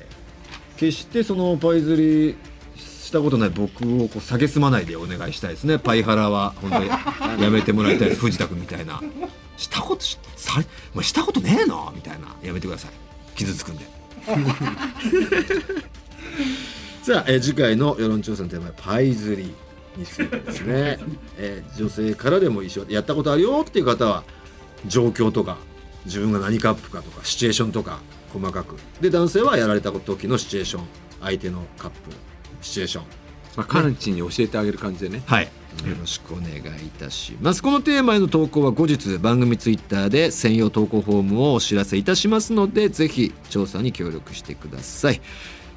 [0.79, 2.35] 決してそのパイ釣り
[3.11, 5.81] したことない僕をこう蔑まないでお願いしたいですね。
[5.81, 6.89] パイハラは本当に
[7.43, 8.21] やめてもらいたいです。
[8.23, 9.03] 藤田君みたいな。
[9.57, 12.29] したことしされお前したことねえのみたいな。
[12.41, 12.93] やめてください。
[13.37, 13.85] 傷つくんで。
[17.03, 19.53] さあ、えー次回の世論調査のテーマはパイ釣り
[19.97, 20.99] についてですね、
[21.37, 22.87] えー女性からでも一緒。
[22.89, 24.23] やったことあるよっていう方は
[24.87, 25.57] 状況とか
[26.05, 27.99] 自分が何カップかとかシチュエーションとか
[28.33, 28.77] 細かく。
[29.01, 30.85] で男性はやられた時のシチュエーション。
[31.23, 31.97] 相手のカップ
[32.61, 33.05] シチュエーション。
[33.57, 35.23] まあカナチンに教えてあげる感じでね。
[35.27, 35.51] はい、よ
[35.99, 36.63] ろしくお願いい
[36.99, 37.63] たします。
[37.63, 45.21] このテーマへの投稿は後日番組ツイッターで専用投稿フォームをお知らせいたしますのでぜひ調査に協力してください。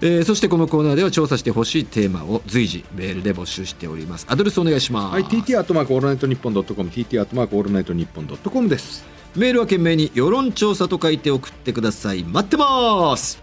[0.02, 4.26] えーそしてこのコーナーでは調査してほしいテーマを随時メールで募集しております。
[4.30, 9.06] アドレスお願いします、はい TT アットマークオールナイトニッポンドットコム TT アットマークオールナイトニッポンドットコムです。
[9.36, 12.24] メールは懸命に世論調査と書いて送ってください。
[12.24, 13.42] 待ってます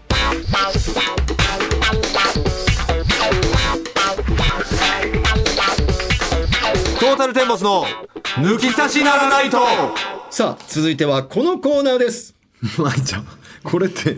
[7.01, 7.83] トータルテンボスの
[8.35, 9.57] 抜き差しならないと。
[10.29, 12.35] さあ続いてはこのコーナーです。
[12.77, 13.25] まいちゃん
[13.63, 14.15] これって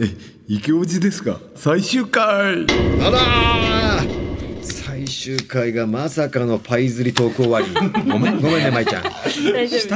[0.50, 1.40] 異教寺ですか？
[1.56, 2.26] 最終回。
[2.26, 4.62] あらー。
[4.62, 7.68] 最終回がまさかのパイ釣り投稿終わり。
[8.12, 8.42] ごめん。
[8.42, 9.04] ごめんね舞ちゃん。
[9.04, 9.88] 大丈夫です。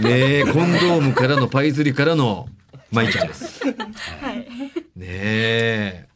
[0.00, 2.48] ねえコンドームからのパイ釣りからの
[2.90, 3.62] 舞ちゃんです。
[3.66, 3.70] は
[4.32, 4.38] い。
[4.96, 6.08] ねえ。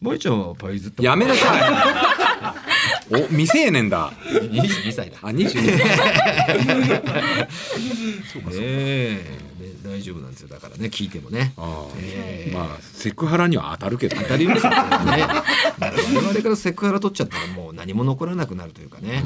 [0.00, 2.73] 舞ちゃんはパイ釣ったやめなさい
[3.14, 4.10] お未成年だ。
[4.10, 5.18] 22歳だ。
[5.22, 5.88] あ22歳。
[8.44, 9.40] ねえ。
[9.60, 10.48] ね大丈夫なんですよ。
[10.48, 11.52] だからね聞いてもね。
[11.56, 12.52] ああ。
[12.52, 14.22] まあセクハラには当たるけどね。
[14.24, 14.76] 当たりですよね。
[14.78, 19.22] 我々からセクハラ取っちゃったらもう何も残らなくなるというかね、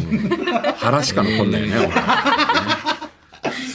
[0.76, 1.94] 腹しか残んないよね俺。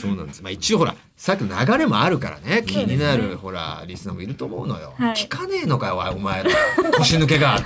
[0.02, 0.43] そうなんです。
[0.43, 2.63] まあ一応ほらさっきの流れもあるからね。
[2.67, 5.15] 気になるほらリスナーもいると思うのよ、はい。
[5.15, 6.49] 聞かねえのかよお前ら
[6.97, 7.65] 腰抜けがあって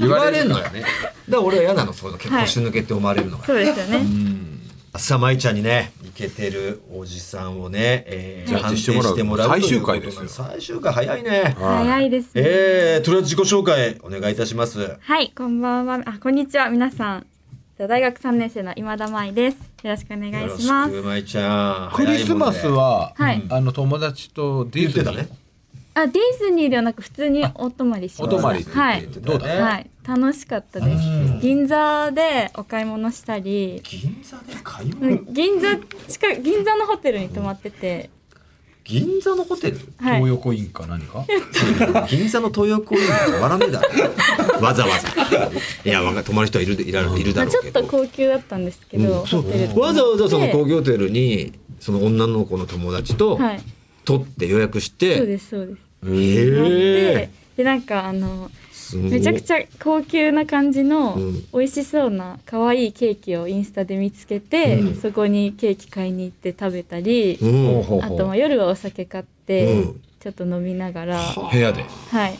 [0.00, 0.80] 言われんのよね。
[0.80, 0.92] だか
[1.28, 1.92] ら俺は嫌なの。
[1.92, 4.06] そういうの結構腰抜けって思われるのが、そうですよね。
[4.96, 10.28] さあ舞ちゃんにねイケてるおじさんをね、えージャッジしてもらう判定してもらう最終回ですよ。
[10.28, 11.54] 最終回早いね。
[11.56, 12.42] 早いですね。
[12.44, 14.96] えー、とりあえず自己紹介お願いいたします。
[15.00, 16.00] はい、こんばんは。
[16.06, 16.70] あ、こんにちは。
[16.70, 17.26] 皆さん。
[17.78, 19.56] 大学3年生の今田舞です。
[19.84, 20.94] よろしくお願いします。
[20.94, 21.06] よろしく。
[21.06, 21.96] 舞ちゃん。
[21.96, 23.42] クリスマスは、はい。
[23.48, 25.04] あの友達とディズニー。
[25.04, 25.38] 言ってたね
[25.94, 28.36] あ、ディズニーではなく普通にお泊まりしました。
[28.36, 29.06] お泊まりはい。
[29.06, 31.02] どうだねはい、楽しかったです。
[31.40, 35.26] 銀座でお買い物したり、銀座で買いう物ん。
[35.32, 35.76] 銀座
[36.08, 38.10] 近く銀座のホテルに泊まってて、
[38.84, 39.78] 銀座のホテル？
[39.98, 40.16] はい。
[40.16, 40.28] 東。
[40.28, 41.24] 横インか何か？
[42.08, 44.60] 銀座の東横イン変わらねえだろ。
[44.60, 45.08] わざわざ。
[45.84, 49.80] いや泊まる人はいるいらいるだまあちょっとろうけど高級だったんですけど、うん。
[49.80, 53.60] わざわざそので高級ホテルにその女の子の友達とはい、
[54.10, 55.78] 取って予約しそうてですそうです。
[56.06, 58.50] えてでなんかあの
[58.96, 61.44] めちゃくちゃ高級な感じのうん。
[61.52, 65.00] 美味しそうな可愛いケーキをインスタで見つけて、うん。
[65.00, 68.04] そこにケーキ買いに行って食べたり、うん。
[68.04, 70.00] あとまあ夜はお酒買って、うん。
[70.18, 71.20] ちょっと飲みながら、
[71.50, 71.84] 部屋で。
[72.10, 72.38] はい。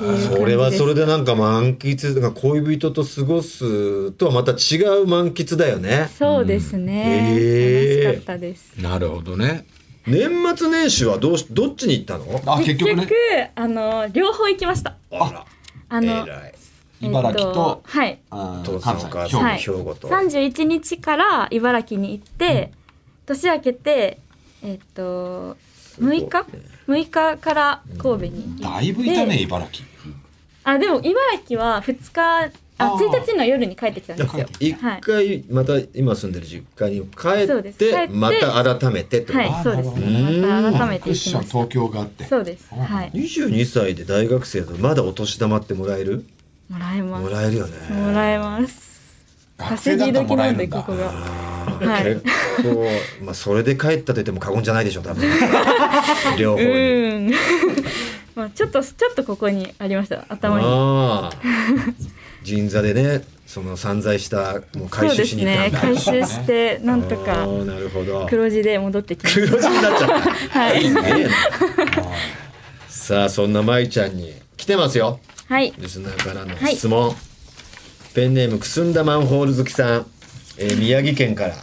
[0.00, 6.08] それはそれでなんか満喫か恋人と過ごすとはまた違う満喫だよね。
[6.16, 8.04] そうですね、へー。
[8.04, 8.74] 楽しかったです。
[8.80, 9.66] なるほどね
[10.08, 12.40] 年末年始はどうしどっちに行ったの？
[12.46, 13.52] あ結局ね。
[13.54, 14.96] あの両方行きました。
[15.12, 15.44] あ
[15.88, 16.54] あのら偉い。
[17.00, 18.18] 茨城とえっはい。
[18.30, 19.06] あ関西。
[19.06, 19.58] 兵庫はい。
[19.58, 20.08] 兵庫と。
[20.08, 22.72] 31日から茨城に行って、
[23.26, 24.18] 年明けて
[24.62, 25.56] えっと
[26.00, 26.26] ごいね。
[26.26, 26.46] 6日
[26.88, 28.62] ？6日から神戸に行って。
[28.64, 29.86] だいぶいたね茨城。
[30.64, 31.14] あでも茨
[31.46, 34.46] 城は2日ああー1日の夜に帰ってきたんですよ。
[34.60, 35.00] 一はい。
[35.00, 39.88] 回また今住んでる実家に帰ってまた改めてってこと、はいそうです。
[39.90, 42.24] また改めて東京があって。
[42.24, 42.72] そうです。
[42.74, 43.10] はい。
[43.12, 46.24] 22歳で大学生だとまだお年玉ってもらえる？
[46.70, 47.24] もらえます。
[47.24, 47.72] もらえるよね。
[47.96, 48.88] もらえます。
[49.56, 51.06] 稼ぎ時なんでここが。
[51.08, 52.04] はい。
[52.04, 52.22] 結
[52.74, 52.84] 構
[53.24, 55.24] まあそれで帰ったと言っても過言じゃないでしょ多分。
[56.38, 57.34] 両方うにん。
[58.36, 60.24] まあちょっとちょっとここにありました。
[60.28, 60.64] 頭に。
[60.64, 61.32] ああ
[62.54, 65.88] 銀座でねその散財したもう回収しそうですに行ったんだ。
[65.90, 68.26] ね回収してなんとあかーなるほど。
[68.28, 70.08] 黒字で戻ってきまし黒字になっちゃった。
[70.08, 70.82] たはい。
[70.82, 71.28] いいね
[72.88, 75.20] さあそんな舞ちゃんに来てますよ。
[75.48, 75.72] はい。
[75.78, 77.14] リスナーからの質問、
[78.14, 80.06] ペンネームくすんだマンホール好きさん、
[80.58, 81.54] えー宮城県から、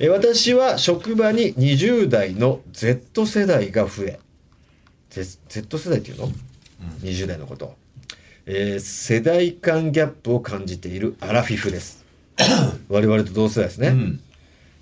[0.00, 4.18] えー私は職場に20代の Z 世代が増え。
[5.10, 6.32] Z, Z 世代っていうの、
[7.02, 7.76] 20代のこと、
[8.48, 12.04] えー世代間ギャップを感じているアラフィフです。
[12.88, 14.20] 我々と同世代ですね、うん。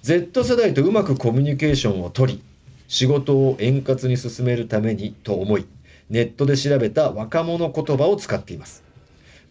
[0.02, 2.42] Z 世代とうまくコミュニケーションを取り
[2.88, 5.64] 仕事を円滑に進めるためにと思い
[6.10, 8.82] ネットで調べた若者言葉を使っています。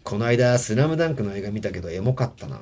[0.04, 2.60] この間「スラムダンクの映画見たけどエモかったな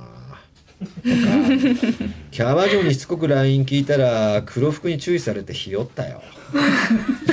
[2.31, 6.23] キャバ嬢にしつこく LINE 聞いたら黒服に注意されてひよったよ。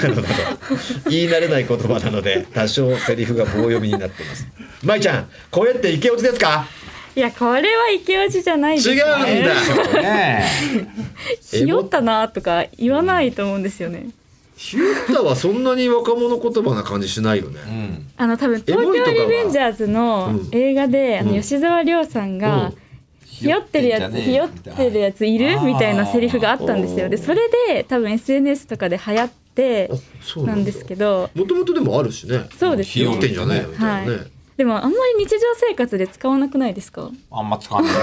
[0.01, 0.27] などなど
[1.09, 4.47] 言い慣れない言葉なので多少セリフが棒読みになっています。
[4.83, 6.65] 舞ちゃん声ってイケオジですか？
[7.15, 10.01] いやこれはイケオジじゃないです違うんだ。
[10.01, 10.45] ね。
[11.41, 14.09] ひよったなとか言わないと思うんですよね。
[14.55, 17.59] ヒュッタはそんなに若者言葉な感じしないよね。
[17.65, 18.07] えうん。
[18.17, 20.49] あの多分東京リベンジャーズのうん。
[20.51, 21.41] 映画で、あのうん。
[21.41, 22.77] 吉沢亮さんが、うん
[23.39, 25.60] ひよってるやつひよってるやついる？
[25.62, 26.06] みたいな。
[26.06, 27.10] セリフがあったんですよ。
[27.10, 31.30] でそれで多分 SNS とかで流行ってあそうなんですけど。
[31.36, 32.45] もともとでもあるしね。
[32.58, 32.91] そうです。
[32.91, 34.17] ひよってんじゃないよみたいなね。
[34.17, 34.28] はい。
[34.58, 37.10] でもあんまり日常生活で使わなくないですか？
[37.32, 37.93] あんま使わない。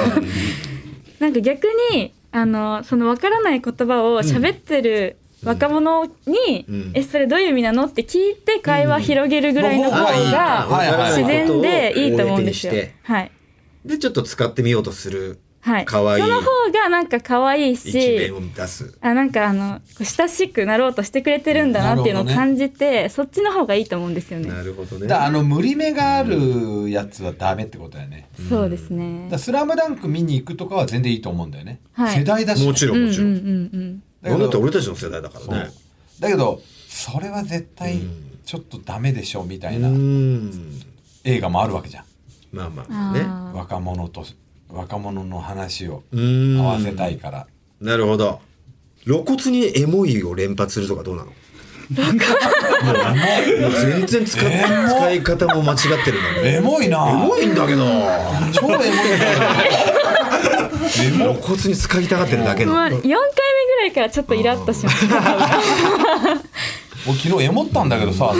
[1.18, 6.90] なんか逆にあのそのわからない言葉を喋ってる若者に、うん。
[6.94, 7.84] えそれどういう意味なの？
[7.84, 10.66] って聞いて会話広げるぐらいの方が
[11.16, 12.72] 自然でいいと思うんですよ。
[13.02, 13.30] はい
[13.86, 15.84] でちょっと使ってみようとするはい。
[15.84, 18.96] 可愛いその方がなんか可愛い一し面、を出す。
[19.00, 24.48] あなんかあの親しくなろうとしてくれてるんだなっていうのを感じて、そっちの方がいいと思うんですよね。
[24.48, 25.12] なるほどね。
[25.12, 28.28] あの無理目があるやつはダメってことだよね。
[28.48, 29.38] そうですねだ。
[29.38, 31.80] スラムダンク見に行くとかは全然いいと思うんだよね。
[31.94, 33.32] はい世代だし、もちろうんんうんうもちろん。
[33.32, 35.70] んだけどなんだって俺たちの世代だからね。
[36.20, 40.52] だけどそれは絶対うんちょっとダメでしょみたういなん。
[41.24, 42.04] 映画もあるわけじゃん。
[42.52, 42.96] まあまうん。
[42.96, 43.58] あね。
[43.58, 44.24] 若者と
[44.68, 46.58] 若者の話をうん。
[46.60, 47.46] 合わせたいから。
[47.80, 48.40] なるほど。
[49.04, 51.30] 露骨にエモいを連発するとかどうなの？
[51.30, 51.32] も
[51.92, 52.02] う
[53.60, 56.48] もう全然使,、使い方も間違ってるのに。
[56.48, 57.08] エモいな。
[57.10, 57.84] エモいんだけど。
[58.52, 59.08] 超エモいんだけ
[61.04, 61.04] ど。
[61.04, 62.72] エ モ露骨に使いたがってるだけの。
[62.72, 63.12] まあ、4回目ぐ
[63.80, 65.60] らいからちょっとイラッとしました。
[67.06, 68.32] 俺 昨日エモったんだけどさ。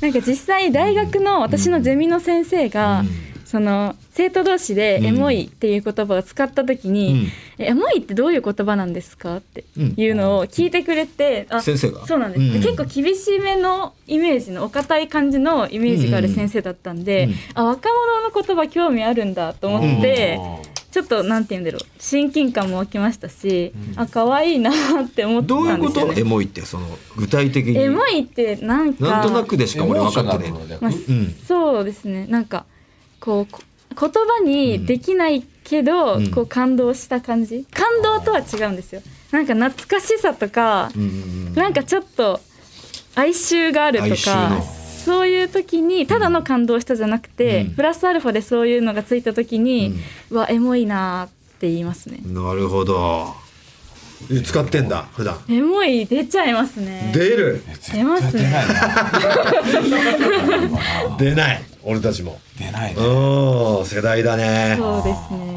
[0.00, 3.04] なんか実際大学の私のゼミの先生が、
[3.44, 9.64] その生徒同士で「エモい」っていう言葉を使った時に「えエモいってどういう言葉なんですか?」って
[9.96, 12.06] いうのを聞いてくれて、あ先生が？
[12.06, 12.52] そうなんです、うん。
[12.52, 17.30] で結構厳しめのイメージのお堅い感じのイメージがある先生だったんで、うん。
[17.30, 17.36] うん。
[17.54, 20.38] あ若者の言葉興味あるんだと思って、
[20.90, 21.80] ちょっとなんて言うんだろう。
[21.98, 26.14] 親近感も湧きましたし、あ可愛いなって思ったどういうんこですよね。
[26.14, 26.20] と？
[26.20, 27.76] エモいってその具体的に。
[27.78, 31.34] エモいってなんかなんとなくでしか俺分かってないまあうん。
[31.46, 32.26] そうですね。
[32.26, 32.64] なんか
[33.20, 33.60] こうこ
[34.00, 36.30] 言葉にできないけど、うん。
[36.30, 37.66] こう感動した感じ？
[37.70, 39.02] 感動とは違うんですよ。
[39.30, 42.40] なんか懐かしさとか、うんうんなんかちょっと
[43.14, 44.62] 哀愁があるとかの
[45.08, 47.70] そういう時にただの感動したじゃなくて、うん。
[47.70, 49.94] プラスアルファでそういうのがついた時に、
[50.28, 52.20] うわエモいなーって言いますね。
[52.26, 53.34] なるほど。
[54.44, 55.38] 使ってんだ普段。
[55.48, 57.10] エモい出ちゃいますね。
[57.14, 57.62] 出る。
[57.90, 58.52] 出ますね。
[61.18, 61.62] 出ない。
[61.84, 62.38] 俺たちも。
[62.58, 63.00] 出ないね。
[63.00, 64.76] うん世代だね。
[64.78, 65.47] そうですね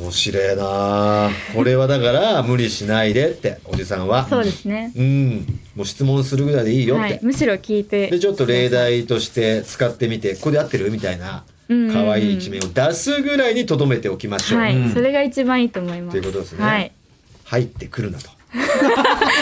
[0.00, 1.30] 面白いな。
[1.54, 4.26] これはだから無理しないでっておじさんは。
[4.26, 5.60] そうですね、うん。
[5.76, 8.08] もう質問するぐらいでいいよって、はい、むしろ聞いて。
[8.08, 11.76] でちょっと例題として使ってみてここで合ってるみたいなうん。
[11.76, 16.18] うんうん可愛い一面を出すぐらいにとどめておきましょう、はい、それが一番いいと思います。
[16.20, 16.64] ということですね。
[16.64, 16.92] はい。
[17.44, 18.28] 入ってくるなと。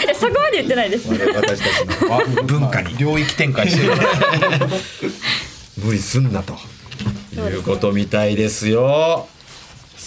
[0.07, 1.09] え そこまで言ってないです。
[1.09, 2.95] 私たちのあ文化に。
[2.97, 3.93] 領域展開してる。
[5.83, 6.55] 無理すんなと。
[7.35, 9.27] いうことみたいですよ。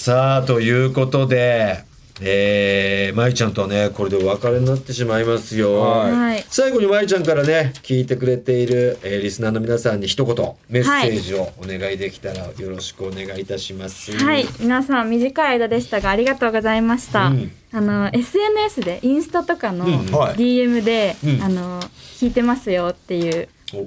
[0.02, 1.84] さあということで、
[2.20, 5.80] えー、舞ちゃんとはねこれでお別れになってしまいますよ。
[5.80, 6.10] はい。
[6.10, 6.44] はい。
[6.48, 10.34] 最後に舞ちゃんからね聞いてくれている、えーリスナーの皆さんに一言
[10.68, 14.10] メッセージをお願いできたらよろしくお願いいたします。
[14.16, 17.28] はい、皆さん短い間でしたがありがとうございました。
[17.28, 17.52] うん。
[17.70, 20.06] あの SNS でインスタとかのうん。
[20.10, 20.34] はい。
[20.34, 21.40] DM で、うん。
[21.40, 23.86] あの聞いてますよっていうお。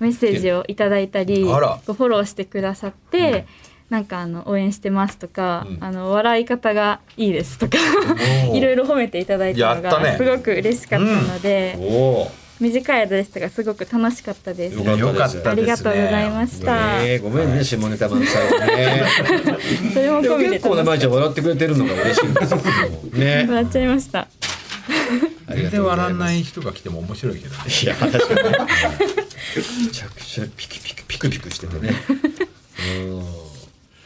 [0.00, 3.46] メッセージをいただいたり、フォローしてくださって、
[3.90, 7.78] なんかあの応援してますとか、うんあの笑い方がいいですとか
[8.52, 14.76] いろいろ褒めていただいたのがすごく嬉しかったので、お短い間でしたがすごく楽しかったです。
[14.76, 16.98] よよかったですねありがとうございました。
[16.98, 19.02] ねえごめんね下ネタ満載をね。
[19.92, 22.58] それもでも込みで結構ね舞ちゃん笑ってくれてるのが嬉しいんですよ。
[23.12, 23.46] ね。
[23.48, 24.26] 笑っちゃいました。
[25.48, 28.66] 全然笑わない人が来ても面白いけどねいや確かにね
[29.84, 31.90] めちゃくちゃピクピクピクピクしててね
[33.06, 33.45] うん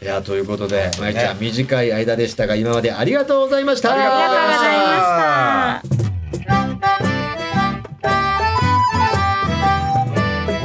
[0.03, 1.13] いやということでまい。
[1.13, 3.93] ちゃん短い間でしたが今までありがとうございました。
[3.93, 6.01] ありがとうございました。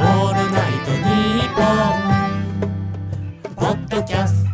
[0.01, 2.65] オールナイトニッポン」
[3.55, 4.49] ポッドキャスト。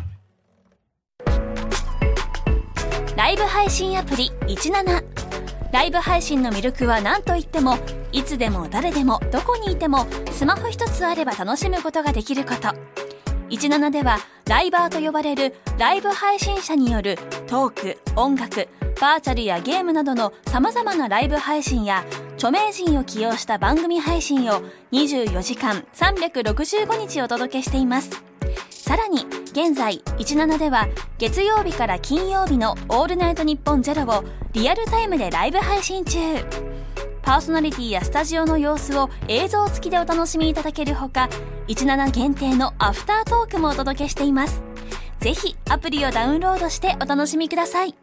[3.15, 5.05] ライブ配信アプリ17
[5.71, 7.77] ライブ配信の魅力は何といっても
[8.11, 12.75] いつでも誰でもどこにいてもスマホ一つあれば楽しむことができること
[13.57, 18.67] 17ではライバーと呼ばれるライブ配信者によるトーク音楽
[18.99, 22.03] バーチャルやゲームなどの様々なライブ配信や
[22.35, 24.61] 著名人を起用した番組配信を
[24.91, 28.23] 24時間365日お届けしています。
[28.69, 30.87] さらに現在17では
[31.17, 36.19] 月曜日から金曜日の「オールナイトニッポンゼロをリアルタイムでライブ配信中。
[37.23, 41.29] パーソナリティやスタジオの様子を映像付きでお楽しみいただけるほか
[41.67, 44.61] 17限定のアフタートークもお届けしています。
[45.21, 47.95] ぜひアプリをダウンロードしてお楽しみください。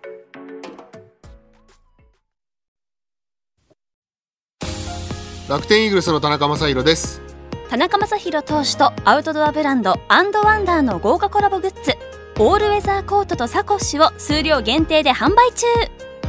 [5.50, 7.20] 楽天イーグルスの田中将大です。
[7.68, 11.92] 田中将大投手とアウトドアブランドアンドワンダーの豪華コラボグッズ
[12.38, 15.66] オールウェザーコートとサコッシュを数量限定で販売中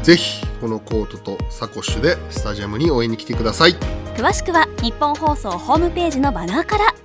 [0.04, 3.76] ぜひこのコートとサコッシュでスタジアムに応援に来てください。
[4.16, 6.96] 詳しくは日本放送ホームページのバナーから。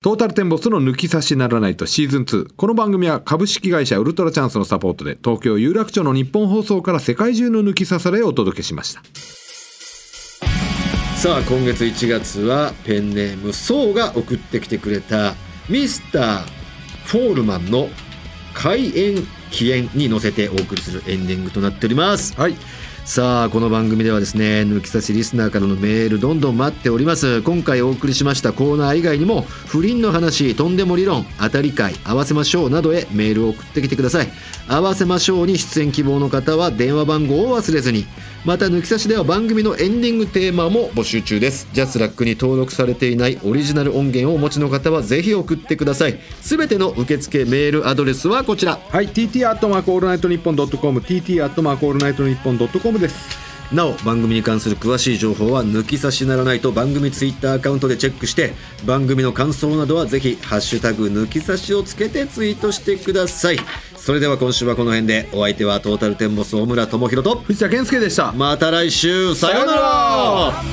[0.00, 9.02] トータルテンボスの抜き差しならないとシーズン2この番組は株式会社ウルトラチャンスのサポートで東京有楽町の日本放送から世界中の抜き差されをお届けしました。
[11.16, 15.34] さあ今月1月はペンネームソウが送ってきてくれた
[15.68, 16.42] ミスター
[17.06, 17.88] フォールマンの
[18.54, 22.34] 開演起演に乗せてお送りするエンディングとなっております。
[22.38, 22.54] はい。
[23.04, 27.40] さあこの番組ではですね抜き差しリスナーからのメールどんどん待っております。
[27.40, 34.28] 今回お送りしましたコーナー以外にも不倫の話とんでも理論当たり会合わせましょうなどへメールを送ってきてください。
[34.68, 38.04] 合わせましょうに出演希望の方は電話番号を忘れずに
[38.44, 41.68] また抜き差しでは番組のエンディングテーマも募集中です。
[41.72, 46.20] ジャスラックに登録されていないオリジナル音源をお持ちの方はぜひ送ってください。
[46.40, 48.78] すべての受付メールアドレスはこちら。
[48.90, 53.48] はい TT アットマークオールナイトニッポンドットコム TT アットマークオールナイトニッポンドットコムです。
[53.72, 58.54] なお番組に関する詳しい情報は抜き差しならないと番組ツイッターアカウントでチェックして
[58.86, 63.58] 番組の感想などはぜひハッシュタグ抜き差しをつけてツイートしてください。
[64.08, 68.32] それでは今週はこの辺でお相手はトータルテンボス大村智広と藤田健介でした。
[68.32, 70.62] また来週さようなら。
[70.62, 70.72] 日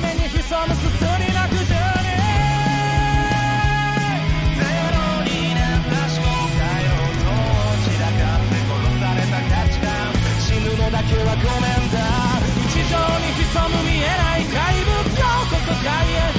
[12.88, 15.92] 常に潜む見えない怪物よこそ外
[16.32, 16.35] 野